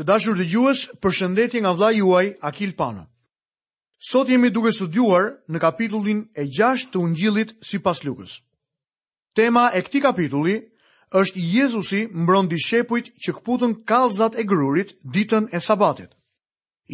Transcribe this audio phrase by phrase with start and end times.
[0.00, 3.02] Të dashur dhe gjuës për shëndetje nga vla juaj Akil Pano.
[4.10, 8.38] Sot jemi duke së duar në kapitullin e gjasht të ungjilit si pas lukës.
[9.36, 10.54] Tema e këti kapitulli
[11.20, 16.16] është Jezusi mbron di që këputën kalzat e grurit ditën e sabatit.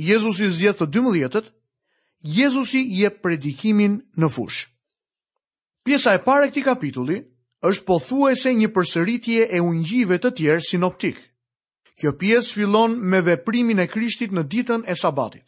[0.08, 1.46] Jezusi zjetë të dymëdhjetët,
[2.38, 4.64] Jezusi je predikimin në fush.
[5.86, 7.20] Pjesa e pare këti kapitulli
[7.70, 7.98] është po
[8.58, 11.24] një përsëritje e ungjive të tjerë sinoptikë.
[11.96, 15.46] Kjo pjesë fillon me veprimin e Krishtit në ditën e Sabatit.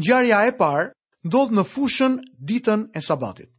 [0.00, 0.86] Ngjarja e parë
[1.28, 2.14] ndodh në fushën
[2.48, 3.50] ditën e Sabatit.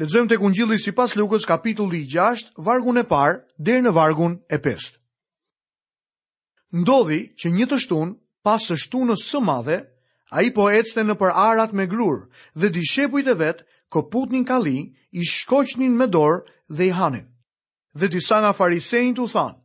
[0.00, 4.88] Lexojmë tek Ungjilli sipas Lukës kapitulli 6, vargun e parë deri në vargun e 5.
[6.80, 9.78] Ndodhi që një të shtunë, pas së shtunës së madhe,
[10.32, 12.28] a i po ecte në për arat me grurë
[12.60, 13.64] dhe dishepujt e vetë
[13.96, 16.44] koputnin kalli, kali, i shkoqnin me dorë
[16.78, 17.24] dhe i hanin.
[17.96, 19.56] Dhe disa nga farisejnë u thanë,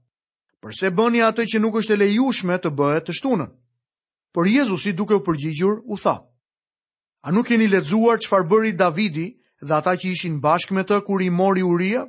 [0.63, 3.49] Përse bëni atë që nuk është e lejueshme të bëhet të shtunën?
[4.33, 6.13] Por Jezusi duke u përgjigjur u tha:
[7.27, 9.25] A nuk keni lexuar çfarë bëri Davidi
[9.67, 12.05] dhe ata që ishin bashkë me të kur i mori Uria?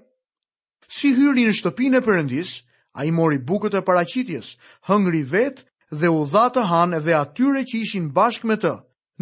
[0.87, 2.51] Si hyri në shtëpinë e Perëndis,
[2.95, 4.53] ai mori bukët e paraqitjes,
[4.87, 5.65] hëngri vetë
[5.99, 8.75] dhe u dha të hanë dhe atyre që ishin bashkë me të.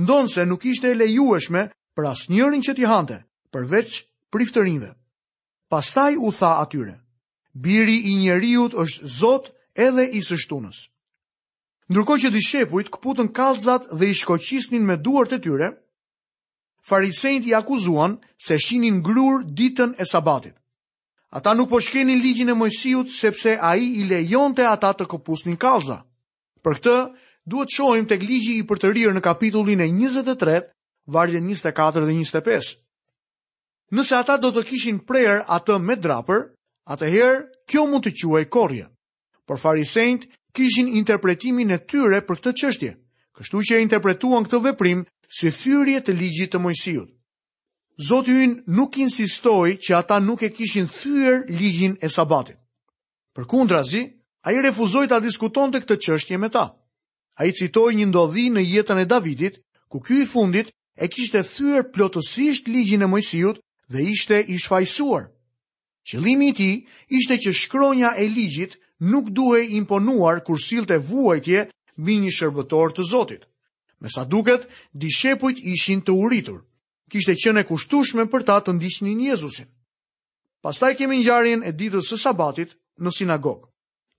[0.04, 1.66] Ndonse nuk ishte e lejueshme
[1.96, 3.22] për asnjërin që t'i hante,
[3.52, 4.90] përveç priftërinve.
[5.72, 6.98] Pastaj u tha atyre:
[7.54, 10.88] biri i njeriut është zot edhe i sështunës.
[11.92, 15.72] Ndërkohë që dishepujt këputën kalzat dhe i shkoqisnin me duart e tyre,
[16.88, 20.56] farisejt i akuzuan se shinin grur ditën e sabatit.
[21.32, 25.06] Ata nuk po shkenin ligjin e mojësijut sepse a i i lejon të ata të
[25.12, 26.00] këpusnin kalza.
[26.62, 26.96] Për këtë,
[27.48, 30.58] duhet shohim të ligji i për të rirë në kapitullin e 23,
[31.10, 32.72] vargjet 24 dhe 25.
[33.92, 36.51] Nëse ata do të kishin prerë atë me drapër,
[36.88, 38.86] atëherë kjo mund të quaj korje.
[39.46, 42.92] Por farisejnët kishin interpretimin e tyre për këtë qështje,
[43.38, 47.10] kështu që e interpretuan këtë veprim si thyrje të ligjit të mojësijut.
[48.08, 52.58] Zotë ju nuk insistoi që ata nuk e kishin thyrë ligjin e sabatit.
[53.36, 54.02] Për kundra zi,
[54.44, 56.64] a i refuzoj të të këtë qështje me ta.
[57.40, 61.40] A i citoj një ndodhi në jetën e Davidit, ku kjo i fundit e kishte
[61.42, 63.58] thyrë plotësisht ligjin e mojësijut
[63.92, 65.31] dhe ishte i shfajsuar.
[66.08, 68.72] Qëlimi i ti tij ishte që shkronja e ligjit
[69.10, 71.58] nuk duhej imponuar kur sillte vuajtje
[72.00, 73.42] mbi një shërbëtor të Zotit.
[74.00, 74.62] Me sa duket,
[75.02, 76.60] dishepujt ishin të uritur.
[77.10, 79.68] Kishte qenë e kushtueshme për ta të ndiqnin Jezusin.
[80.64, 83.66] Pastaj kemi ngjarjen e ditës së Sabatit në sinagogë.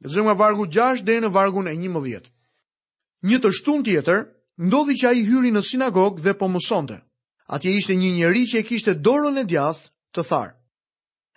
[0.03, 2.29] Lexojmë nga vargu 6 deri në vargun e 11.
[3.29, 4.19] Një të shtun tjetër
[4.69, 6.97] ndodhi që ai hyri në sinagogë dhe po mësonte.
[7.55, 10.51] Atje ishte një njerëz që e kishte dorën e djathtë të tharë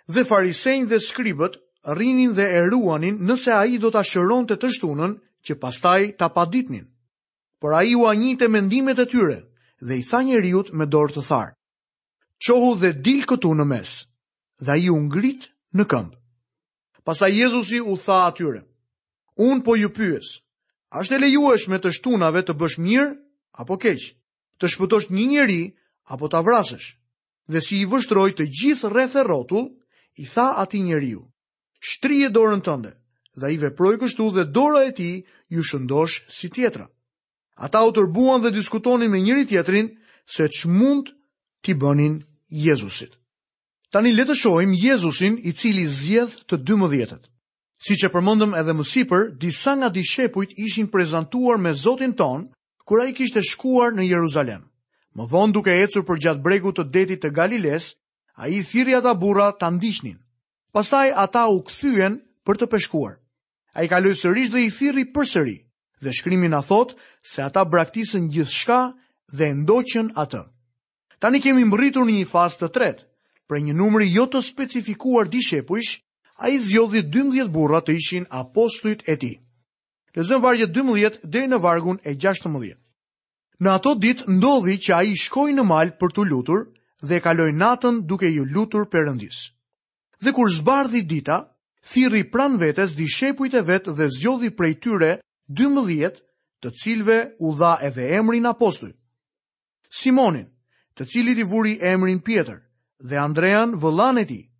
[0.07, 1.59] dhe farisejnë dhe skribët
[1.99, 6.29] rinin dhe eruanin nëse a i do të asheron të të shtunën që pastaj të
[6.31, 6.87] apaditnin.
[7.61, 9.39] Por a i u anjit e mendimet e tyre
[9.87, 11.55] dhe i tha njeriut me dorë të tharë.
[12.47, 13.93] Qohu dhe dil këtu në mes
[14.65, 16.17] dhe a i u ngrit në këmbë.
[17.07, 18.61] Pasta Jezusi u tha atyre,
[19.39, 20.35] unë po ju pyes,
[20.91, 23.13] ashtë e lejuesh me të shtunave të bësh mirë
[23.63, 24.11] apo keqë,
[24.59, 25.61] të shpëtosh një njeri
[26.13, 26.89] apo të avrasësh,
[27.47, 29.71] dhe si i vështroj të gjithë rreth e rotullë,
[30.17, 31.21] i tha ati njeriu,
[31.81, 32.93] shtri e dorën tënde,
[33.41, 35.11] dhe i veproj kështu dhe dora e ti
[35.53, 36.87] ju shëndosh si tjetra.
[37.65, 39.87] Ata u tërbuan dhe diskutonin me njëri tjetrin
[40.35, 41.05] se që mund
[41.63, 42.15] t'i bënin
[42.49, 43.13] Jezusit.
[43.93, 47.25] Tani letë shojmë Jezusin i cili zjedh të dy më djetët.
[47.85, 52.49] Si që përmëndëm edhe mësipër, disa nga dishepujt ishin prezentuar me Zotin ton,
[52.87, 54.65] kura i kishte shkuar në Jeruzalem.
[55.17, 57.93] Më vonë duke ecur për gjatë bregu të detit të Galiles,
[58.37, 60.19] a i thirja ta bura të ndishtnin.
[60.77, 63.15] Pastaj ata u këthyen për të peshkuar.
[63.73, 65.57] A i kaloj sërish dhe i thiri për sëri,
[66.05, 66.93] dhe shkrimin a thot
[67.33, 68.81] se ata braktisën gjithë shka
[69.39, 70.43] dhe ndoqen atë.
[71.19, 72.99] Tani kemi mbritur një fas të tret,
[73.49, 76.01] për një numri jo të specifikuar di shepuish,
[76.37, 79.33] a i zjodhi 12 burra të ishin apostuit e ti.
[80.17, 82.77] Lezën vargje 12 dhe në vargun e 16.
[83.61, 86.67] Në ato dit ndodhi që a i shkoj në mal për të lutur,
[87.03, 89.53] dhe kaloi natën duke ju lutur Perëndis.
[90.21, 91.53] Dhe kur zbardhi dita,
[91.85, 95.13] thirri pran vetes dishepujt e vet dhe zgjodhi prej tyre
[95.49, 96.21] 12,
[96.61, 98.95] të cilve u dha edhe emrin apostull.
[99.91, 100.49] Simonin,
[100.97, 102.59] të cilit i vuri emrin Pjetër,
[103.09, 104.51] dhe Andrean, vëllan e tij,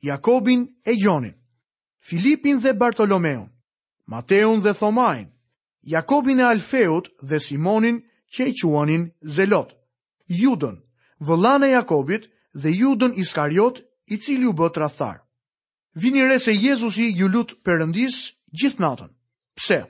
[0.00, 1.34] Jakobin e Gjonin,
[2.00, 3.48] Filipin dhe Bartolomeun,
[4.06, 5.26] Mateun dhe Thomain,
[5.82, 7.96] Jakobin e Alfeut dhe Simonin
[8.32, 9.04] që i quanin
[9.36, 9.72] Zelot,
[10.38, 10.76] Judën,
[11.24, 12.28] vëllan e Jakobit
[12.62, 15.18] dhe judën Iskariot, i cili u bë rathar.
[15.94, 18.18] Vini re se Jezusi ju lut Perëndis
[18.58, 19.10] gjithë natën.
[19.58, 19.80] Pse?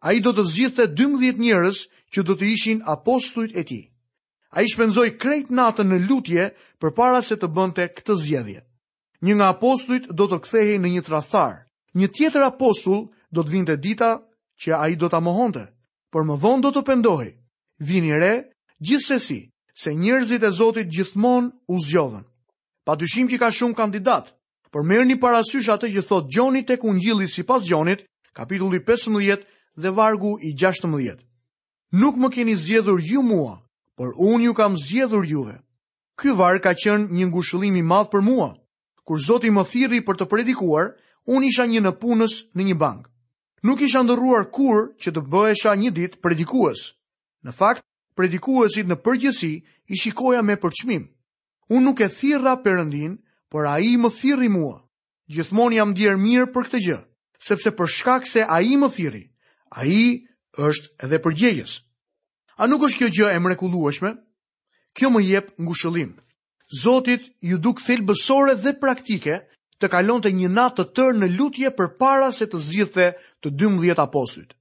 [0.00, 1.76] Ai do të zgjidhte 12 njerëz
[2.14, 3.84] që do të ishin apostujt e tij.
[4.54, 6.44] Ai shpenzoi krejt natën në lutje
[6.80, 8.60] përpara se të bënte këtë zgjedhje.
[9.26, 11.52] Një nga apostujt do të kthehej në një tradhtar.
[11.98, 14.10] Një tjetër apostull do të vinte dita
[14.62, 15.64] që ai do ta mohonte,
[16.14, 17.30] por më vonë do të pëndohi.
[17.88, 18.34] Vini re,
[18.78, 19.40] gjithsesi,
[19.78, 22.24] se njerëzit e Zotit gjithmonë u zgjodhën.
[23.00, 24.26] dyshim që ka shumë kandidat,
[24.72, 28.00] por merrni parasysh atë që thot Gjoni tek Ungjilli sipas Gjonit,
[28.32, 29.38] kapitulli 15
[29.82, 31.18] dhe vargu i 16.
[32.00, 33.54] Nuk më keni zgjedhur ju mua,
[33.96, 35.56] por unë ju kam zgjedhur juve.
[36.18, 38.50] Ky varg ka qenë një ngushëllim i madh për mua.
[39.06, 40.86] Kur Zoti më thiri për të predikuar,
[41.34, 43.02] unë isha një në punës në një bank.
[43.66, 46.78] Nuk isha ndërruar kur që të bëhesha një ditë predikues.
[47.44, 47.82] Në fakt,
[48.18, 49.52] predikuesit në përgjësi,
[49.88, 51.04] i shikoja me përçmim.
[51.72, 53.14] Unë nuk e thira përëndin,
[53.52, 54.74] por a i më thiri mua.
[55.32, 56.98] Gjithmoni jam djerë mirë për këtë gjë,
[57.48, 59.22] sepse për shkak se a i më thiri,
[59.78, 60.00] a i
[60.68, 61.72] është edhe përgjegjës.
[62.58, 64.12] A nuk është kjo gjë e mrekulueshme?
[64.96, 66.12] Kjo më jep ngushëllim.
[66.82, 69.36] Zotit ju duk thilë dhe praktike
[69.80, 73.06] të kalon të një natë të tërë në lutje për para se të zhjithë
[73.40, 74.52] të 12 apostit.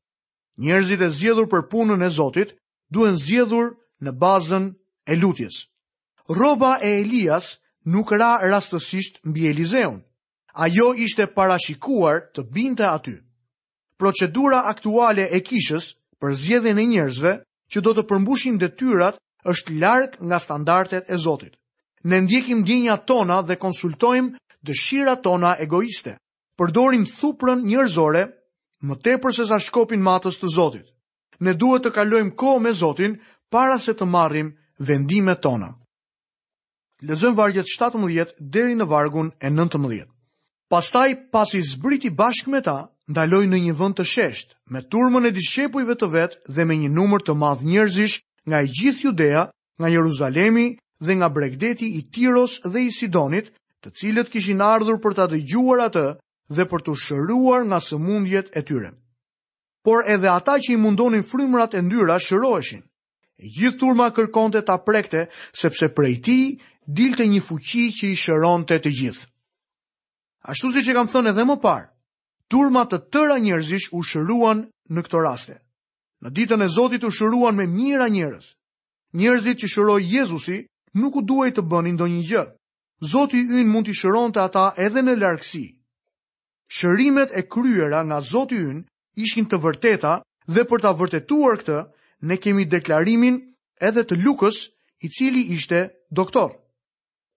[0.64, 2.56] Njerëzit e zgjedhur për punën e Zotit
[2.94, 3.74] duhen zjedhur
[4.06, 4.68] në bazën
[5.06, 5.64] e lutjes.
[6.30, 10.00] Roba e Elias nuk ra rastësisht mbi Elizeun.
[10.66, 13.14] Ajo ishte parashikuar të binte aty.
[13.98, 17.34] Procedura aktuale e kishës për zjedhe në njerëzve
[17.72, 19.16] që do të përmbushin dhe tyrat
[19.52, 21.54] është lark nga standartet e Zotit.
[22.04, 24.36] Ne ndjekim dinja tona dhe konsultojmë
[24.68, 26.18] dëshira tona egoiste.
[26.58, 28.24] Përdorim thuprën njerëzore
[28.88, 30.88] më tepër se sa shkopin matës të Zotit
[31.46, 33.18] ne duhet të kalojmë kohë me Zotin
[33.54, 34.52] para se të marrim
[34.90, 35.72] vendimet tona.
[37.10, 40.08] Lezëm vargjet 17 deri në vargun e 19.
[40.68, 42.78] Pastaj, pasi zbriti bashkë me ta,
[43.10, 46.90] ndaloj në një vënd të shesht, me turmën e dishepujve të vetë dhe me një
[46.98, 48.18] numër të madh njerëzish
[48.50, 49.44] nga i gjithë judea,
[49.78, 50.68] nga Jeruzalemi
[51.06, 53.54] dhe nga bregdeti i Tiros dhe i Sidonit,
[53.86, 56.08] të cilët kishin ardhur për ta dëgjuar atë
[56.58, 58.92] dhe për të shëruar nga sëmundjet e tyre
[59.88, 62.82] por edhe ata që i mundonin frymrat e ndyra shëroheshin.
[63.44, 65.22] E gjithë turma kërkonte ta prekte,
[65.62, 66.40] sepse prej ti
[66.98, 69.26] dilte një fuqi që i shëron të të gjithë.
[70.52, 71.88] Ashtu si që kam thënë edhe më parë,
[72.52, 75.56] turma të tëra njërzish u shëruan në këto raste.
[76.22, 78.52] Në ditën e Zotit u shëruan me mira njërës.
[79.20, 80.58] Njërzit që shëroj Jezusi
[81.00, 82.44] nuk u duhej të bënin do një gjë.
[83.14, 85.64] Zotit yn mund të shëron të ata edhe në larkësi.
[86.76, 88.84] Shërimet e kryera nga Zotit yn
[89.18, 90.16] ishin të vërteta
[90.54, 91.78] dhe për ta vërtetuar këtë,
[92.30, 93.40] ne kemi deklarimin
[93.90, 94.62] edhe të Lukës,
[95.06, 95.82] i cili ishte
[96.18, 96.54] doktor.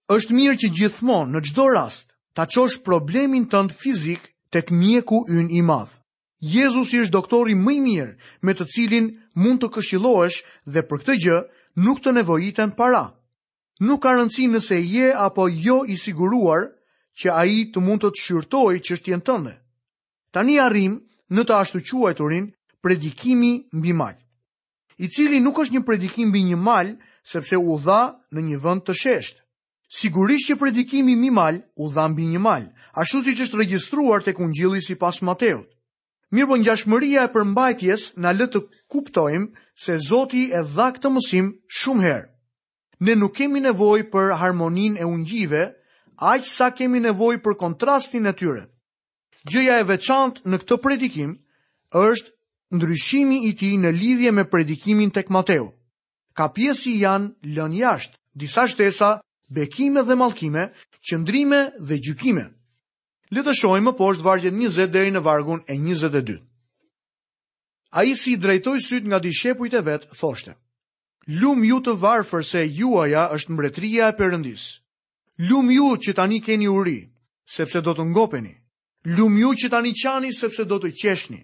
[0.08, 5.52] Është mirë që gjithmonë në çdo rast ta çosh problemin tënd fizik tek mjeku ynë
[5.58, 5.92] i madh.
[6.40, 8.14] Jezusi është doktori më i mirë
[8.48, 10.38] me të cilin mund të këshillohesh
[10.72, 11.38] dhe për këtë gjë
[11.84, 13.04] nuk të nevojiten para.
[13.84, 16.64] Nuk ka rëndësi nëse je apo jo i siguruar
[17.20, 19.52] që ai të mund të të shyrtojë çështjen tënde.
[20.32, 20.96] Tani arrim
[21.36, 22.46] në të ashtu quajturin
[22.82, 24.14] predikimi mbi mal,
[24.98, 26.88] i cili nuk është një predikim mbi një mal,
[27.32, 28.00] sepse u dha
[28.34, 29.36] në një vënd të shesht.
[29.90, 32.66] Sigurisht që predikimi mbi mal u dha mbi një mal,
[33.00, 35.66] ashtu si që është registruar të kungjili si pas Mateut.
[36.30, 38.60] Mirë për po, njashmëria e përmbajtjes në lë të
[38.90, 42.28] kuptojmë se Zoti e dha këtë mësim shumë herë.
[43.00, 45.64] Ne nuk kemi nevoj për harmonin e ungjive,
[46.32, 48.62] aqë sa kemi nevoj për kontrastin e tyre.
[49.48, 51.30] Gjëja e veçantë në këtë predikim
[51.96, 55.70] është ndryshimi i tij në lidhje me predikimin tek Mateu.
[56.36, 59.10] Ka pjesë që janë lënë jashtë, disa shtesa,
[59.48, 60.66] bekime dhe mallkime,
[61.08, 62.44] qendrime dhe gjykime.
[63.32, 66.36] Le të shohim më poshtë vargjen 20 deri në vargun e 22.
[67.90, 70.52] Ai si drejtoi syt nga dishepujt e vet, thoshte:
[71.40, 74.68] "Lum ju të varfër se juaja është mbretëria e Perëndis.
[75.48, 77.00] Lum ju që tani keni uri,
[77.56, 78.59] sepse do të ngopeni"
[79.04, 81.40] Lum ju që tani qani sepse do të qeshni.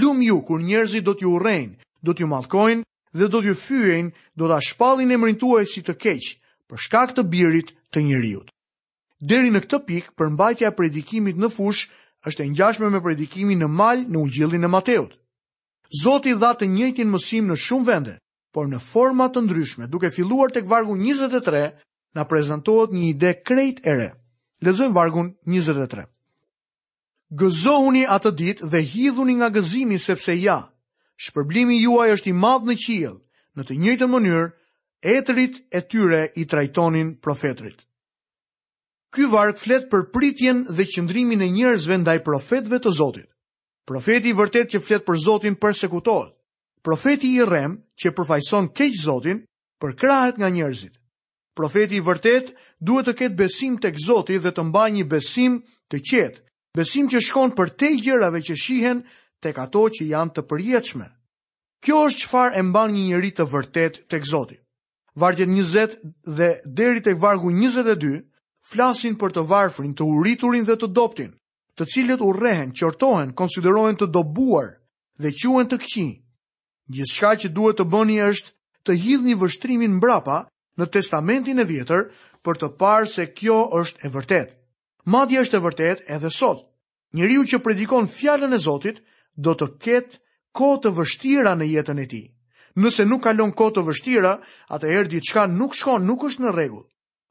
[0.00, 2.82] Lum ju kur njerëzit do t'ju urejnë, do t'ju malkojnë
[3.14, 6.34] dhe do t'ju fyjnë, do t'a shpalin e mërintuaj si të keqë
[6.66, 8.50] për shkak të birit të njëriut.
[9.22, 11.86] Deri në këtë pikë, përmbajtja predikimit në fush
[12.26, 15.14] është e njashme me predikimin në mal në ungjillin e Mateut.
[16.02, 18.16] Zoti dha të njëjtin mësim në shumë vende,
[18.50, 21.62] por në forma të ndryshme, duke filluar tek vargu 23,
[22.18, 24.08] na prezantohet një ide krejt e re.
[24.66, 26.04] Lexojmë vargun 23
[27.34, 30.58] gëzohuni atë ditë dhe hidhuni nga gëzimi sepse ja,
[31.24, 33.10] shpërblimi juaj është i madhë në qilë,
[33.58, 34.44] në të njëjtën mënyrë,
[35.14, 37.82] etërit e tyre i trajtonin profetrit.
[39.14, 43.28] Ky varg flet për pritjen dhe qëndrimin e njerëzve ndaj profetëve të Zotit.
[43.86, 46.32] Profeti i vërtet që flet për Zotin përsekutohet.
[46.82, 49.40] Profeti i rrem që përfaqëson keq Zotin
[49.82, 50.92] përkrahet nga njerëzit.
[51.56, 55.96] Profeti i vërtet duhet të ketë besim tek Zoti dhe të mbajë një besim të
[56.10, 56.45] qetë
[56.76, 59.00] besim që shkon për te gjërave që shihen
[59.42, 61.06] të kato që janë të përjetëshme.
[61.84, 64.56] Kjo është qëfar e mban një njëri të vërtet të këzoti.
[65.22, 65.94] Vargjet 20
[66.38, 68.14] dhe deri të vargu 22
[68.70, 71.30] flasin për të varfrin, të uriturin dhe të doptin,
[71.78, 74.68] të cilët rehen, qërtohen, konsiderohen të dobuar
[75.20, 76.12] dhe quen të këqin.
[76.94, 78.52] Gjithë që duhet të bëni është
[78.86, 80.42] të hidhni vështrimin mbrapa
[80.78, 82.08] në testamentin e vjetër
[82.44, 84.52] për të parë se kjo është e vërtetë.
[85.06, 86.62] Madje është e vërtetë edhe sot.
[87.14, 88.96] Njëriu që predikon fjalën e Zotit
[89.38, 90.18] do të ketë
[90.58, 92.24] kohë të vështira në jetën e tij.
[92.82, 94.32] Nëse nuk kalon kohë të vështira,
[94.74, 96.86] atëherë diçka nuk shkon, nuk është në rregull.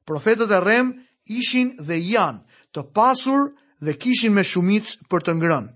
[0.07, 0.93] Profetët e Rrem
[1.35, 2.39] ishin dhe janë
[2.73, 3.51] të pasur
[3.83, 5.69] dhe kishin me shumicë për të ngrënë.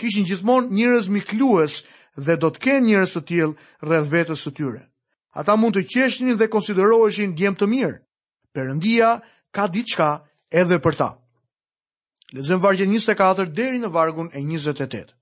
[0.00, 1.84] Kishin gjithmonë njerëz miklues
[2.18, 3.50] dhe do të kenë njerëz të tillë
[3.86, 4.82] rreth vetës së tyre.
[5.38, 7.96] Ata mund të qeshnin dhe konsideroheshin djem të mirë.
[8.54, 9.14] Perëndia
[9.54, 10.10] ka diçka
[10.50, 11.12] edhe për ta.
[12.34, 15.12] Lezëm vargjën 24 deri në vargun e 28.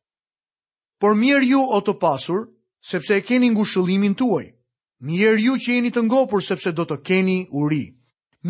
[1.03, 2.47] Por mirë ju o të pasur,
[2.89, 4.47] sepse e keni ngushëllimin tuaj.
[5.11, 7.83] Mirë ju që jeni të ngopur, sepse do të keni uri.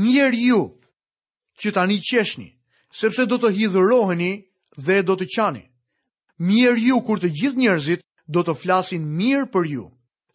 [0.05, 0.61] Mirë ju
[1.59, 2.53] që tani qeshni,
[3.01, 4.31] sepse do të hidhëroheni
[4.87, 5.65] dhe do të qani.
[6.47, 9.89] Mirë ju kur të gjithë njerëzit do të flasin mirë për ju,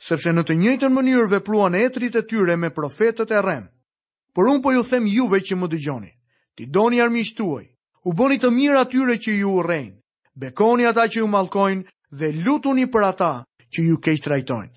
[0.09, 3.65] sepse në të njëjtën mënyrë vepruan etrit e tyre me profetët e rrem.
[4.35, 6.11] Por unë po ju them juve që më dëgjoni,
[6.55, 7.65] ti doni armiq tuaj,
[8.05, 9.95] U bëni të mirë atyre që ju urrejnë.
[10.37, 11.87] Bekoni ata që ju mallkojnë
[12.19, 13.31] dhe lutuni për ata
[13.73, 14.73] që ju keq trajtojnë.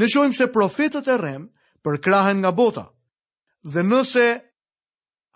[0.00, 1.46] Ne shohim se profetët e rrem
[1.84, 2.86] përkrahen nga bota.
[3.72, 4.26] Dhe nëse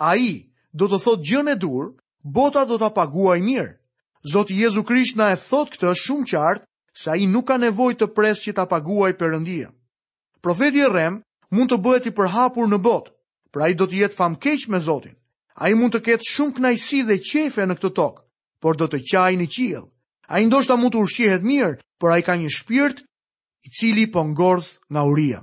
[0.02, 3.70] ai do të thotë gjën e dur, bota do ta paguajë mirë.
[4.32, 6.66] Zoti Jezu Krisht na e thot këtë shumë qartë
[7.00, 9.68] se ai nuk ka nevojë të presë që ta paguajë përëndia.
[10.42, 11.20] Profeti e rrem
[11.54, 13.12] mund të bëhet i përhapur në botë,
[13.54, 15.14] pra ai do të jetë famkeq me Zotin.
[15.56, 18.22] A i mund të ketë shumë knajsi dhe qefe në këtë tokë,
[18.60, 19.80] por do të qaj në qilë.
[20.28, 21.70] A i ndoshta mund të ushqihet mirë,
[22.00, 23.00] por a i ka një shpirt
[23.64, 25.40] i cili po ngordh nga uria.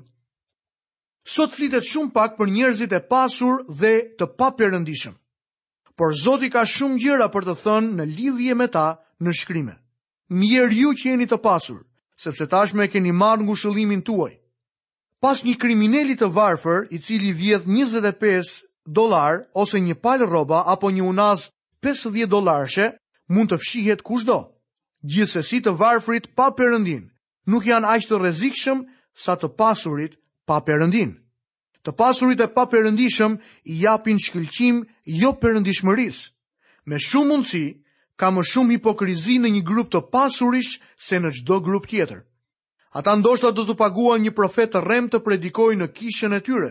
[1.33, 5.15] Sot flitet shumë pak për njerëzit e pasur dhe të papërëndishëm.
[5.97, 8.85] Por Zoti ka shumë gjëra për të thënë në lidhje me ta
[9.23, 9.79] në shkrimet.
[10.41, 11.79] Mirë ju që jeni të pasur,
[12.23, 14.33] sepse tashmë e keni marrë ngushëllimin tuaj.
[15.21, 20.89] Pas një kriminali të varfër, i cili vjedh 25 dolar ose një palë roba apo
[20.91, 21.47] një unaz
[21.85, 22.89] 50 dolarëshe
[23.29, 24.37] mund të fshihet kushdo.
[25.03, 27.07] Gjithse si të varfrit pa përëndin,
[27.51, 28.85] nuk janë ashtë të rezikshëm
[29.19, 30.15] sa të pasurit
[30.47, 31.11] pa përëndin.
[31.83, 33.35] Të pasurit e pa përëndishëm
[33.67, 34.83] i japin shkëllqim
[35.19, 36.19] jo përëndishmëris.
[36.87, 37.65] Me shumë mundësi,
[38.15, 42.23] ka më shumë hipokrizi në një grup të pasurish se në gjdo grup tjetër.
[42.95, 46.69] Ata ndoshta do të paguan një profet të rem të predikoj në kishën e tyre.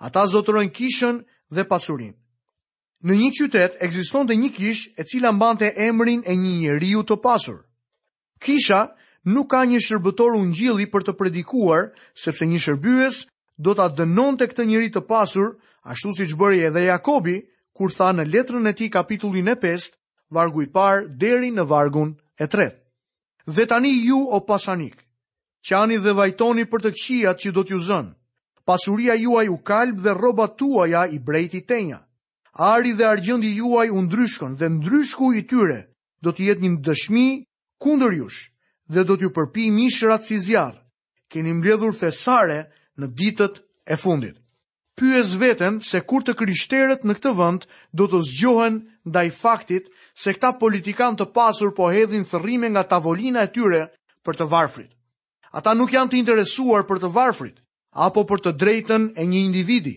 [0.00, 1.20] Ata zotërojnë kishën
[1.54, 2.14] dhe pasurin.
[3.06, 7.18] Në një qytet, egziston të një kish e cila mbante emrin e një njeriu të
[7.22, 7.60] pasur.
[8.40, 8.86] Kisha
[9.32, 13.20] nuk ka një shërbëtor ungjilli për të predikuar, sepse një shërbyes
[13.58, 15.52] do të adënon të këtë njëri të pasur,
[15.86, 17.38] ashtu si që bëri edhe Jakobi,
[17.76, 19.90] kur tha në letrën e ti kapitullin e 5,
[20.32, 22.80] vargu i parë deri në vargun e tretë.
[23.46, 24.96] Dhe tani ju o pasanik,
[25.62, 28.10] qani dhe vajtoni për të këqijat që do t'ju zënë,
[28.66, 32.00] Pasuria juaj u kalb dhe roba tuaja i brejti tenja.
[32.74, 35.80] Ari dhe argjëndi juaj u ndryshkon dhe ndryshku i tyre
[36.24, 37.26] do të jetë një dëshmi
[37.84, 38.48] kundër jush
[38.90, 40.80] dhe do të ju përpi mishrat si zjarë.
[41.30, 42.58] Keni mbledhur thesare
[42.98, 44.34] në ditët e fundit.
[44.98, 49.92] Pyes vetën se kur të kryshteret në këtë vënd do të zgjohen da i faktit
[50.22, 53.82] se këta politikan të pasur po hedhin thërime nga tavolina e tyre
[54.26, 54.90] për të varfrit.
[55.54, 57.60] Ata nuk janë të interesuar për të varfrit,
[57.96, 59.94] apo për të drejtën e një individi.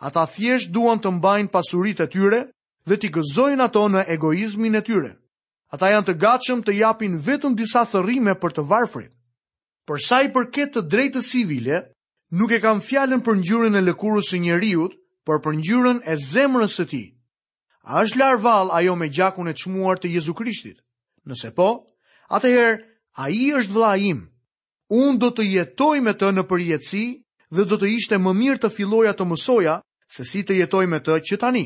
[0.00, 2.40] Ata thjesht duan të mbajnë pasurit e tyre
[2.88, 5.10] dhe t'i gëzojnë ato në egoizmin e tyre.
[5.74, 9.12] Ata janë të gatshëm të japin vetëm disa thërime për të varfrit.
[9.86, 11.82] Përsa i përket të drejtës civile,
[12.30, 14.92] nuk e kam fjallën për njërën e lëkurës e njëriut,
[15.26, 17.04] por për njërën e zemrës e ti.
[17.90, 20.78] A është larval ajo me gjakun e qmuar të Jezu Krishtit?
[21.26, 21.68] Nëse po,
[22.34, 22.80] atëherë,
[23.20, 24.26] a i është vla im.
[24.90, 27.04] Unë do të jetoj me të në përjetësi
[27.50, 29.74] dhe do të ishte më mirë të filloja të mësoja
[30.14, 31.64] se si të jetoj me të që tani.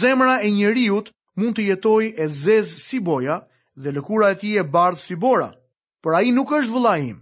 [0.00, 3.38] Zemra e njeriut mund të jetoj e zez si boja
[3.76, 5.52] dhe lëkura e ti e bardh si bora,
[6.02, 7.18] për a i nuk është vëlla im.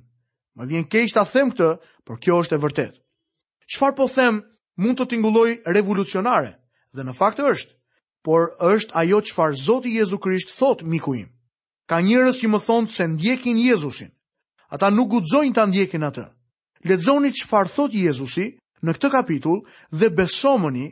[0.57, 1.71] Më vjen keq ta them këtë,
[2.07, 2.95] por kjo është e vërtet.
[3.75, 4.43] Qfar po them
[4.79, 6.53] mund të tingulloj revolucionare,
[6.95, 7.75] dhe në fakt është,
[8.23, 11.29] por është ajo qfar Zoti Jezu Krisht thot miku im.
[11.91, 14.13] Ka njërës që më thonë se ndjekin Jezusin,
[14.71, 16.25] ata nuk gudzojnë të ndjekin atë.
[16.85, 18.45] Ledzoni që farë thot Jezusi
[18.85, 19.63] në këtë kapitull
[20.01, 20.87] dhe besomëni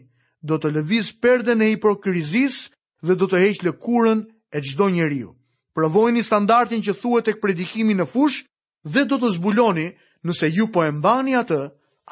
[0.51, 2.57] do të lëviz perden e hipokrizis
[3.05, 4.23] dhe do të heq lëkurën
[4.57, 5.35] e gjdo njeriu.
[5.77, 8.41] Provojni standartin që thuet e predikimi në fush
[8.89, 9.87] dhe do të zbuloni
[10.27, 11.61] nëse ju po e mbani atë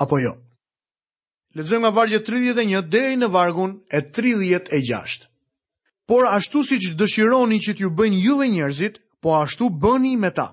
[0.05, 0.35] apo jo.
[1.57, 5.27] Ledzojnë nga vargje 31 deri në vargun e 36.
[6.09, 10.47] Por ashtu si që dëshironi që t'ju bëjnë juve njerëzit, po ashtu bëni me ta.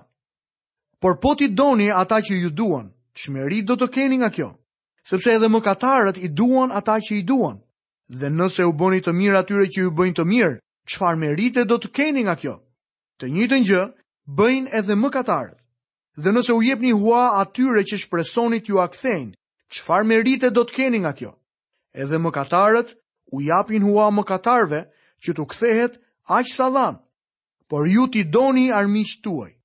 [1.00, 2.88] Por po t'i doni ata që ju duan,
[3.22, 4.48] çmëri do të keni nga kjo,
[5.10, 7.56] sepse edhe mëkatarët i duan ata që i duan.
[8.20, 10.54] Dhe nëse u bëni të mirë atyre që ju bëjnë të mirë,
[10.90, 12.54] çfarë merite do të keni nga kjo?
[13.18, 13.82] Të njëjtën gjë
[14.38, 15.58] bëjnë edhe mëkatarët.
[16.22, 19.34] Dhe nëse u jepni hua atyre që shpresonit ju a kthejnë,
[19.74, 21.32] çfarë merite do të keni nga kjo?
[22.02, 22.94] Edhe mëkatarët
[23.36, 24.80] u japin hua katarëve
[25.22, 25.98] që t'u kthehet
[26.38, 26.96] aq sa dhan.
[27.68, 29.57] Por ju ti doni armiqt tuaj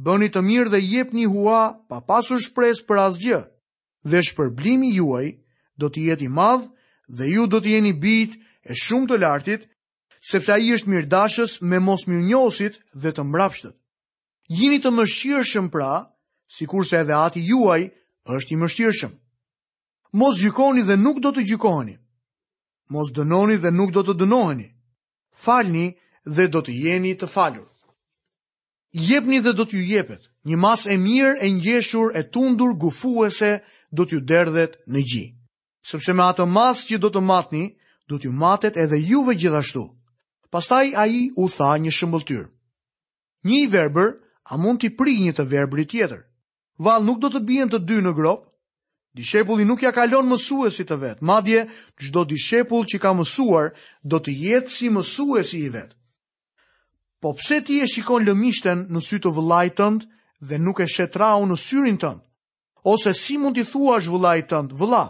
[0.00, 3.40] bëni të mirë dhe jep një hua pa pasur shpres për asgjë,
[4.08, 5.26] dhe shpërblimi juaj
[5.80, 6.70] do të jeti madhë
[7.18, 8.38] dhe ju do të jeni bit
[8.70, 9.62] e shumë të lartit,
[10.30, 13.76] sepse ai i është mirë dashës me mos njësit dhe të mbrapshtët.
[14.50, 15.92] Gjini të më pra,
[16.56, 17.82] si kurse edhe ati juaj
[18.36, 18.68] është i më
[20.12, 21.94] Mos gjykoni dhe nuk do të gjykoheni.
[22.90, 24.66] Mos dënoni dhe nuk do të dënoheni.
[25.44, 25.94] Falni
[26.26, 27.69] dhe do të jeni të falur
[28.92, 33.60] jepni dhe do t'ju jepet, një mas e mirë, e njeshur, e tundur, gufuese,
[33.94, 35.24] do t'ju derdhet në gji.
[35.88, 37.64] Sëpse me atë mas që do të matni,
[38.08, 39.84] do t'ju matet edhe juve gjithashtu.
[40.50, 42.44] Pastaj a i u tha një shëmbëltyr.
[43.46, 44.10] Një i verber,
[44.50, 46.26] a mund t'i pri një të verberi tjetër?
[46.82, 48.42] Val nuk do të bijen të dy në grop?
[49.14, 51.62] Dishepulli nuk ja kalon mësuesi të vetë, madje
[52.02, 53.70] gjdo dishepull që ka mësuar
[54.02, 55.94] do të jetë si mësuesi i vetë.
[57.20, 60.06] Po pse ti e shikon lëmishten në sy të vëllait tënd
[60.48, 62.22] dhe nuk e sheh traun në syrin tënd?
[62.92, 65.02] Ose si mund t'i thuash vëllait tënd, vëlla,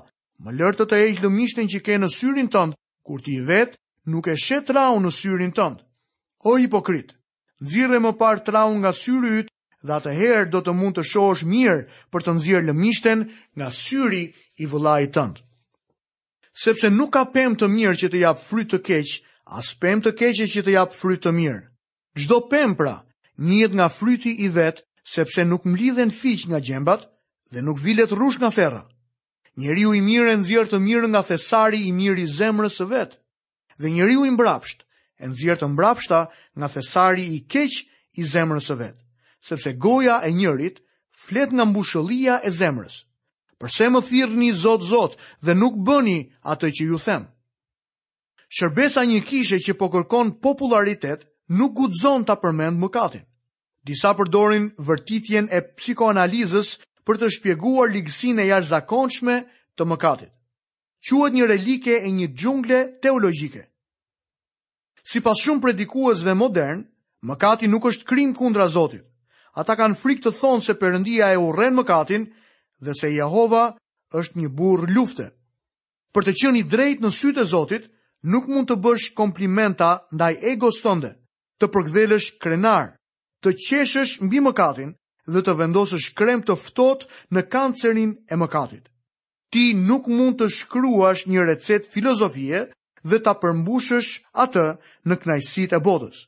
[0.43, 2.75] më lër të të heq lëmishten që ke në syrin tënd,
[3.07, 3.79] kur ti vet
[4.11, 5.87] nuk e sheh traun në syrin tënd?
[6.51, 7.15] O hipokrit,
[7.63, 9.53] nxirre më parë traun nga syri yt
[9.87, 11.79] dhe atëherë do të mund të shohësh mirë
[12.11, 13.23] për të nxjerë lëmishten
[13.55, 14.25] nga syri
[14.59, 15.39] i vëllait tënd.
[16.65, 19.19] Sepse nuk ka pemë të mirë që të jap fryt të keq,
[19.63, 21.65] as pemë të keqe që të jap fryt të mirë.
[22.19, 23.03] Gjdo pempra
[23.39, 24.83] njët nga fryti i vetë,
[25.15, 27.07] sepse nuk mlidhen fiq nga gjembat
[27.53, 28.83] dhe nuk vilet rush nga ferra.
[29.57, 33.17] Njeri u i mire nëzirë të mirë nga thesari i mirë i zemrës së vetë,
[33.81, 34.85] dhe njeri u i mbrapsht,
[35.19, 36.21] e nëzirë të mbrapshta
[36.59, 37.83] nga thesari i keq
[38.21, 39.03] i zemrës së vetë,
[39.49, 40.81] sepse goja e njërit
[41.25, 43.05] flet nga mbushëllia e zemrës.
[43.61, 46.19] Përse më thirë një zotë zotë dhe nuk bëni
[46.53, 47.29] atë që ju themë?
[48.57, 53.25] Shërbesa një kishe që po kërkon popularitet nuk gudzon të përmend mëkatin.
[53.89, 56.75] Disa përdorin vërtitjen e psikoanalizës
[57.07, 59.45] për të shpjeguar ligësin e jarë
[59.79, 60.31] të mëkatit.
[61.09, 63.63] Quet një relike e një gjungle teologjike.
[65.03, 66.83] Si pas shumë predikuesve modern,
[67.25, 69.05] mëkati nuk është krim kundra Zotit.
[69.55, 72.27] Ata kanë frikë të thonë se përëndia e urren mëkatin
[72.85, 73.63] dhe se Jehova
[74.21, 75.31] është një burë lufte.
[76.13, 77.89] Për të qëni drejt në sytë e Zotit,
[78.29, 81.15] nuk mund të bësh komplimenta ndaj egos gostonde
[81.61, 82.87] të përgdhelesh krenar,
[83.45, 84.95] të qeshesh mbi mëkatin
[85.33, 88.85] dhe të vendosësh krem të ftohtë në kancerin e mëkatit.
[89.53, 92.63] Ti nuk mund të shkruash një recetë filozofie
[93.09, 94.11] dhe ta përmbushësh
[94.45, 94.67] atë
[95.09, 96.25] në kënaqësitë e botës.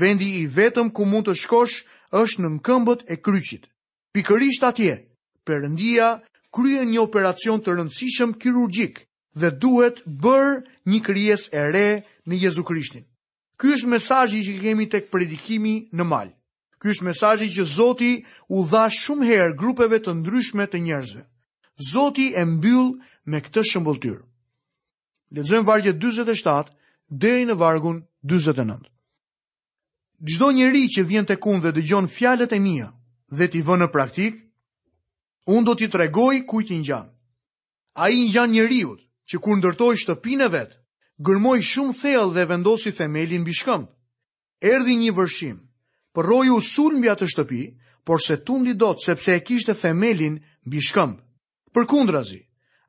[0.00, 1.76] Vendi i vetëm ku mund të shkosh
[2.22, 3.64] është në këmbët e kryqit.
[4.14, 4.94] Pikërisht atje,
[5.48, 6.08] Perëndia
[6.52, 8.98] kryen një operacion të rëndësishëm kirurgjik
[9.40, 10.58] dhe duhet bër
[10.90, 11.88] një krijesë e re
[12.28, 13.06] në Jezu Krishtin.
[13.58, 16.28] Ky është mesazhi që kemi tek predikimi në mal.
[16.78, 18.10] Ky është mesazhi që Zoti
[18.54, 21.24] u dha shumë herë grupeve të ndryshme të njerëzve.
[21.90, 22.92] Zoti e mbyll
[23.26, 24.20] me këtë shëmbulltyr.
[25.34, 26.70] Lexojmë vargjet 47
[27.10, 27.98] deri në vargun
[28.30, 28.86] 49.
[30.30, 32.88] Çdo njeri që vjen tek unë dhe dëgjon fjalët e mia
[33.38, 34.38] dhe ti vën në praktik,
[35.50, 37.06] unë do t'i tregoj kujt i ngjan.
[38.02, 38.94] Ai ngjan njeriu
[39.28, 40.77] që kur ndërtoi shtëpinë vetë,
[41.26, 43.88] gërmoj shumë thellë dhe vendosi themelin bishkëmb.
[44.62, 45.56] Erdi një vërshim,
[46.14, 47.62] për roju usul mbi atë shtëpi,
[48.06, 50.38] por se tundi do të sepse e kishte themelin
[50.70, 51.18] bishkëmb.
[51.74, 52.40] Për kundrazi,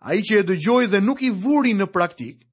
[0.06, 2.46] a i që e dëgjoj dhe nuk i vuri në praktik,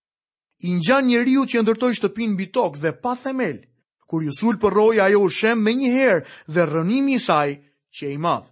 [0.65, 3.61] i njan njeri u që ndërtoj shtëpin mbi tokë dhe pa themel,
[4.09, 7.53] kur ju sul për ajo u shem me një herë dhe rënimi i saj
[7.93, 8.49] që e i madhë.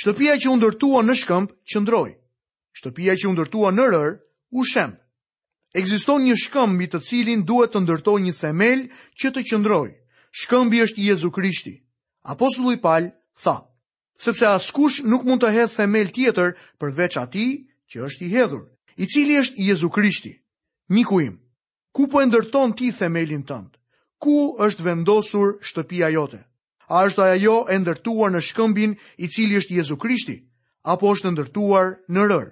[0.00, 2.10] Shtëpia që u ndërtua në shkëmb, qëndroj.
[2.78, 4.16] Shtëpia që u ndërtua në rër,
[4.50, 4.98] u shemb.
[5.72, 8.80] Ekziston një shkëmb mbi të cilin duhet të ndërtoj një themel
[9.20, 9.86] që të qëndroj.
[10.40, 11.72] Shkëmbi është Jezu Krishti.
[12.28, 13.06] Apostulli Paul
[13.42, 13.54] tha:
[14.20, 17.50] "Sepse askush nuk mund të hedhë themel tjetër përveç atij
[17.88, 18.66] që është i hedhur,
[19.00, 20.32] i cili është Jezu Krishti."
[20.92, 21.40] Miku im,
[21.96, 23.72] ku po e ndërton ti themelin tënd?
[24.20, 24.34] Ku
[24.66, 26.44] është vendosur shtëpia jote?
[26.92, 30.36] A është ajo e ndërtuar në shkëmbin i cili është Jezu Krishti,
[30.84, 32.48] apo është ndërtuar në rër?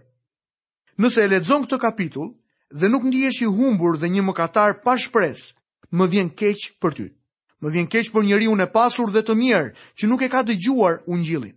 [1.01, 2.33] Nëse e lexon këtë kapitull,
[2.71, 5.55] dhe nuk ndihesh i humbur dhe një mëkatar pa shpres,
[5.99, 7.07] më vjen keq për ty.
[7.61, 10.43] Më vjen keq për njëri unë e pasur dhe të mirë, që nuk e ka
[10.47, 11.57] dëgjuar unë gjilin.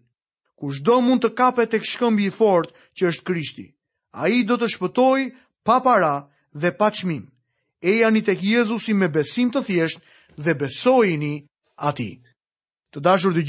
[0.85, 3.65] do mund të kape të këshkëmbi i fort që është krishti.
[4.13, 5.21] A i do të shpëtoj
[5.65, 6.27] pa para
[6.61, 7.23] dhe pa qmim.
[7.81, 9.99] E janë i tek Jezusi me besim të thjesht
[10.43, 11.45] dhe besojini
[11.77, 12.21] ati.
[12.91, 13.43] Të dashur dhe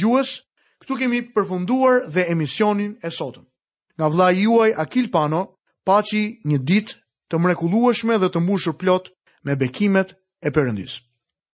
[0.81, 3.45] këtu kemi përfunduar dhe emisionin e sotëm.
[3.97, 5.43] Nga vla juaj Akil Pano,
[5.85, 6.95] paci një ditë
[7.33, 9.11] Të mrekullueshme dhe të mbushur plot
[9.51, 10.15] me bekimet
[10.51, 11.05] e Perëndisë.